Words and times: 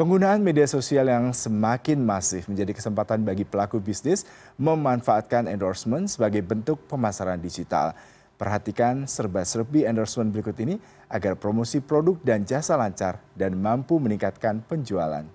Penggunaan 0.00 0.40
media 0.40 0.64
sosial 0.64 1.12
yang 1.12 1.28
semakin 1.28 2.00
masif 2.00 2.48
menjadi 2.48 2.72
kesempatan 2.72 3.20
bagi 3.20 3.44
pelaku 3.44 3.84
bisnis 3.84 4.24
memanfaatkan 4.56 5.44
endorsement 5.44 6.08
sebagai 6.08 6.40
bentuk 6.40 6.80
pemasaran 6.88 7.36
digital. 7.36 7.92
Perhatikan 8.40 9.04
serba-serbi 9.04 9.84
endorsement 9.84 10.32
berikut 10.32 10.56
ini 10.56 10.80
agar 11.04 11.36
promosi 11.36 11.84
produk 11.84 12.16
dan 12.24 12.48
jasa 12.48 12.80
lancar 12.80 13.20
dan 13.36 13.60
mampu 13.60 14.00
meningkatkan 14.00 14.64
penjualan. 14.64 15.28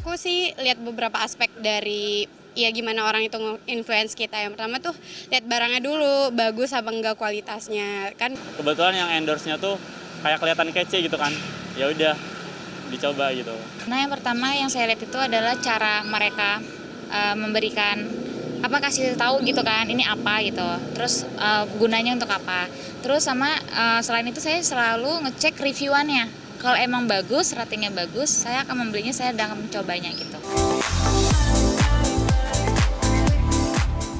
Aku 0.00 0.16
sih 0.16 0.56
lihat 0.56 0.80
beberapa 0.80 1.20
aspek 1.20 1.52
dari 1.60 2.24
ya 2.52 2.68
gimana 2.72 3.04
orang 3.06 3.26
itu 3.26 3.38
influence 3.68 4.12
kita. 4.16 4.36
Yang 4.38 4.58
pertama 4.58 4.76
tuh 4.78 4.94
lihat 5.32 5.44
barangnya 5.44 5.80
dulu 5.80 6.32
bagus 6.34 6.72
apa 6.72 6.90
enggak 6.92 7.16
kualitasnya. 7.16 8.12
Kan 8.16 8.36
kebetulan 8.58 8.94
yang 8.96 9.08
endorse-nya 9.22 9.56
tuh 9.56 9.76
kayak 10.22 10.38
kelihatan 10.40 10.68
kece 10.72 10.98
gitu 11.04 11.16
kan. 11.16 11.32
Ya 11.76 11.88
udah 11.88 12.14
dicoba 12.92 13.32
gitu. 13.32 13.56
Nah 13.88 14.04
yang 14.04 14.12
pertama 14.12 14.52
yang 14.52 14.68
saya 14.68 14.92
lihat 14.92 15.00
itu 15.00 15.18
adalah 15.18 15.56
cara 15.56 16.04
mereka 16.04 16.60
uh, 17.08 17.34
memberikan 17.36 18.04
apa 18.62 18.78
kasih 18.78 19.18
tahu 19.18 19.42
gitu 19.42 19.64
kan 19.64 19.88
ini 19.88 20.04
apa 20.04 20.44
gitu. 20.44 20.68
Terus 20.94 21.24
uh, 21.40 21.64
gunanya 21.80 22.14
untuk 22.14 22.30
apa. 22.30 22.68
Terus 23.00 23.24
sama 23.24 23.48
uh, 23.72 24.00
selain 24.04 24.28
itu 24.28 24.38
saya 24.38 24.60
selalu 24.60 25.26
ngecek 25.26 25.56
reviewannya. 25.58 26.40
Kalau 26.62 26.78
emang 26.78 27.10
bagus 27.10 27.50
ratingnya 27.58 27.90
bagus 27.90 28.30
saya 28.30 28.62
akan 28.62 28.86
membelinya 28.86 29.10
saya 29.10 29.34
akan 29.34 29.66
mencobanya 29.66 30.14
gitu 30.14 30.38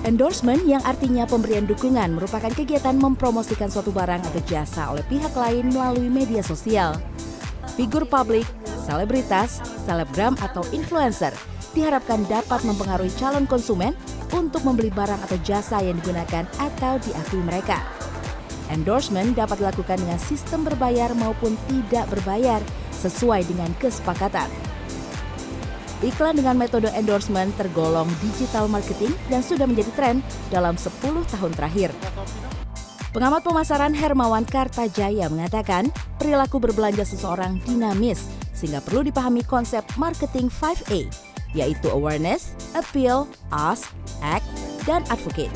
Endorsement 0.03 0.59
yang 0.67 0.83
artinya 0.83 1.23
pemberian 1.31 1.63
dukungan 1.63 2.19
merupakan 2.19 2.51
kegiatan 2.51 2.99
mempromosikan 2.99 3.71
suatu 3.71 3.95
barang 3.95 4.19
atau 4.27 4.43
jasa 4.51 4.91
oleh 4.91 5.07
pihak 5.07 5.31
lain 5.31 5.71
melalui 5.71 6.11
media 6.11 6.43
sosial. 6.43 6.99
Figur 7.79 8.03
publik, 8.11 8.43
selebritas, 8.83 9.63
selebgram 9.87 10.35
atau 10.43 10.67
influencer 10.75 11.31
diharapkan 11.71 12.27
dapat 12.27 12.67
mempengaruhi 12.67 13.15
calon 13.15 13.47
konsumen 13.47 13.95
untuk 14.35 14.67
membeli 14.67 14.91
barang 14.91 15.23
atau 15.23 15.39
jasa 15.47 15.79
yang 15.79 15.95
digunakan 16.03 16.51
atau 16.59 16.99
diakui 16.99 17.39
mereka. 17.47 17.79
Endorsement 18.75 19.39
dapat 19.39 19.63
dilakukan 19.63 20.03
dengan 20.03 20.19
sistem 20.19 20.67
berbayar 20.67 21.15
maupun 21.15 21.55
tidak 21.71 22.11
berbayar 22.11 22.59
sesuai 22.91 23.47
dengan 23.47 23.71
kesepakatan. 23.79 24.51
Iklan 26.03 26.35
dengan 26.35 26.59
metode 26.59 26.91
endorsement 26.99 27.55
tergolong 27.55 28.11
digital 28.19 28.67
marketing 28.67 29.15
dan 29.31 29.39
sudah 29.39 29.71
menjadi 29.71 29.91
tren 29.95 30.17
dalam 30.51 30.75
10 30.75 30.99
tahun 31.31 31.53
terakhir. 31.55 31.95
Pengamat 33.15 33.47
pemasaran 33.47 33.95
Hermawan 33.95 34.43
Kartajaya 34.43 35.31
mengatakan, 35.31 35.95
perilaku 36.19 36.59
berbelanja 36.59 37.07
seseorang 37.07 37.63
dinamis 37.63 38.27
sehingga 38.51 38.83
perlu 38.83 39.07
dipahami 39.07 39.47
konsep 39.47 39.87
marketing 39.95 40.51
5A, 40.51 41.07
yaitu 41.55 41.87
awareness, 41.95 42.59
appeal, 42.75 43.31
ask, 43.55 43.95
act, 44.27 44.47
dan 44.83 45.07
advocate. 45.07 45.55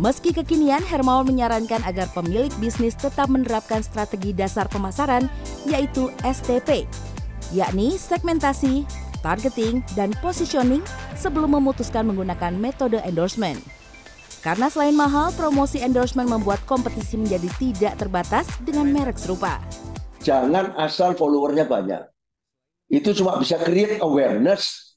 Meski 0.00 0.32
kekinian, 0.34 0.82
Hermawan 0.82 1.28
menyarankan 1.28 1.84
agar 1.86 2.08
pemilik 2.10 2.50
bisnis 2.58 2.96
tetap 2.96 3.28
menerapkan 3.28 3.84
strategi 3.84 4.32
dasar 4.32 4.66
pemasaran, 4.66 5.28
yaitu 5.68 6.10
STP, 6.26 6.88
yakni 7.54 7.94
segmentasi, 7.94 8.82
targeting, 9.22 9.80
dan 9.94 10.10
positioning 10.18 10.82
sebelum 11.14 11.54
memutuskan 11.54 12.10
menggunakan 12.10 12.52
metode 12.58 12.98
endorsement. 13.06 13.62
Karena 14.44 14.68
selain 14.68 14.92
mahal, 14.92 15.32
promosi 15.32 15.80
endorsement 15.80 16.28
membuat 16.28 16.60
kompetisi 16.68 17.16
menjadi 17.16 17.48
tidak 17.56 17.96
terbatas 17.96 18.44
dengan 18.60 18.92
merek 18.92 19.16
serupa. 19.16 19.56
Jangan 20.20 20.76
asal 20.76 21.16
followernya 21.16 21.64
banyak. 21.64 22.02
Itu 22.92 23.16
cuma 23.16 23.40
bisa 23.40 23.56
create 23.56 24.04
awareness. 24.04 24.92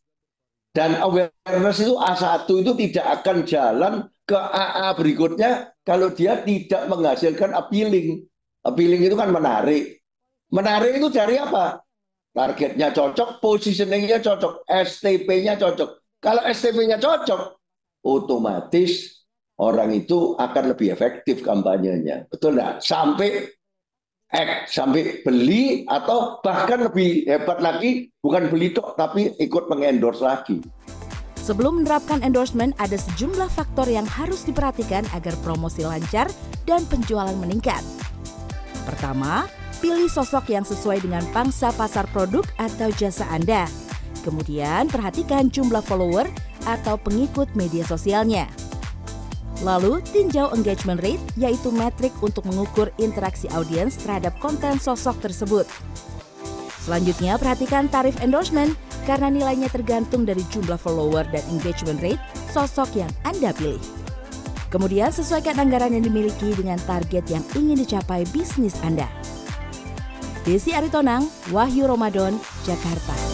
Dan 0.75 0.99
awareness 0.99 1.79
itu 1.79 1.95
A1 1.95 2.43
itu 2.43 2.71
tidak 2.75 3.05
akan 3.23 3.37
jalan 3.47 3.93
ke 4.27 4.35
AA 4.35 4.87
berikutnya 4.99 5.51
kalau 5.87 6.11
dia 6.11 6.43
tidak 6.43 6.83
menghasilkan 6.91 7.55
appealing. 7.55 8.27
Appealing 8.67 9.07
itu 9.07 9.15
kan 9.15 9.31
menarik. 9.31 10.03
Menarik 10.51 10.99
itu 10.99 11.07
dari 11.07 11.39
apa? 11.39 11.86
Targetnya 12.37 12.93
cocok, 12.93 13.41
positioningnya 13.41 14.21
cocok, 14.21 14.61
STP-nya 14.69 15.57
cocok. 15.57 16.21
Kalau 16.21 16.45
STP-nya 16.45 17.01
cocok, 17.01 17.57
otomatis 18.05 19.25
orang 19.57 19.97
itu 19.97 20.37
akan 20.37 20.77
lebih 20.77 20.93
efektif 20.93 21.41
kampanyenya. 21.41 22.29
Betul 22.29 22.61
nggak? 22.61 22.85
Sampai 22.85 23.49
ek, 24.29 24.69
sampai 24.69 25.25
beli 25.25 25.81
atau 25.89 26.37
bahkan 26.45 26.85
lebih 26.85 27.25
hebat 27.25 27.57
lagi, 27.57 28.13
bukan 28.21 28.53
beli 28.53 28.69
tok, 28.69 28.93
tapi 28.93 29.33
ikut 29.41 29.65
mengendorse 29.73 30.21
lagi. 30.21 30.61
Sebelum 31.41 31.81
menerapkan 31.81 32.21
endorsement, 32.21 32.75
ada 32.75 32.99
sejumlah 32.99 33.47
faktor 33.55 33.87
yang 33.87 34.03
harus 34.03 34.43
diperhatikan 34.43 35.07
agar 35.15 35.31
promosi 35.41 35.87
lancar 35.87 36.27
dan 36.67 36.83
penjualan 36.91 37.33
meningkat. 37.39 37.79
Pertama, 38.83 39.47
Pilih 39.77 40.09
sosok 40.09 40.49
yang 40.49 40.65
sesuai 40.65 41.05
dengan 41.05 41.21
pangsa 41.29 41.69
pasar 41.69 42.09
produk 42.09 42.41
atau 42.57 42.89
jasa 42.97 43.29
Anda. 43.29 43.69
Kemudian 44.25 44.89
perhatikan 44.89 45.53
jumlah 45.53 45.85
follower 45.85 46.25
atau 46.65 46.97
pengikut 46.97 47.45
media 47.53 47.85
sosialnya. 47.85 48.49
Lalu, 49.61 50.01
tinjau 50.09 50.49
engagement 50.53 50.97
rate, 51.01 51.21
yaitu 51.37 51.69
metrik 51.69 52.13
untuk 52.25 52.45
mengukur 52.49 52.89
interaksi 52.97 53.45
audiens 53.53 53.97
terhadap 54.01 54.33
konten 54.41 54.81
sosok 54.81 55.17
tersebut. 55.21 55.65
Selanjutnya, 56.81 57.37
perhatikan 57.37 57.85
tarif 57.85 58.17
endorsement 58.21 58.73
karena 59.05 59.29
nilainya 59.29 59.69
tergantung 59.69 60.25
dari 60.25 60.41
jumlah 60.49 60.77
follower 60.77 61.25
dan 61.29 61.41
engagement 61.53 62.01
rate 62.01 62.21
sosok 62.49 62.97
yang 62.97 63.09
Anda 63.25 63.53
pilih. 63.53 63.81
Kemudian, 64.73 65.13
sesuaikan 65.13 65.57
anggaran 65.57 65.93
yang 65.93 66.05
dimiliki 66.05 66.53
dengan 66.57 66.81
target 66.89 67.29
yang 67.29 67.45
ingin 67.53 67.77
dicapai 67.81 68.25
bisnis 68.33 68.73
Anda. 68.81 69.05
Desi 70.47 70.71
Aritonang, 70.71 71.27
Wahyu 71.51 71.91
Ramadan, 71.91 72.39
Jakarta. 72.63 73.26